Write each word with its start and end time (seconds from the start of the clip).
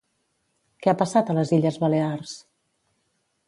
Què 0.85 0.91
ha 0.93 0.95
passat 1.03 1.29
a 1.29 1.37
les 1.41 1.53
Illes 1.59 1.79
Balears? 1.85 2.35